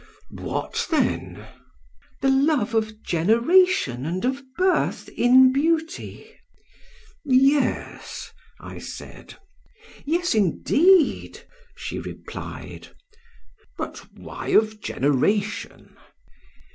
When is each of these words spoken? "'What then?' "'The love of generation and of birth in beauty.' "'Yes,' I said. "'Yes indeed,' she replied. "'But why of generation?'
"'What 0.31 0.87
then?' 0.89 1.45
"'The 2.21 2.29
love 2.31 2.73
of 2.73 3.03
generation 3.03 4.03
and 4.03 4.25
of 4.25 4.41
birth 4.57 5.07
in 5.09 5.53
beauty.' 5.53 6.27
"'Yes,' 7.23 8.31
I 8.59 8.79
said. 8.79 9.35
"'Yes 10.03 10.33
indeed,' 10.33 11.43
she 11.75 11.99
replied. 11.99 12.87
"'But 13.77 14.03
why 14.17 14.47
of 14.47 14.81
generation?' 14.81 15.95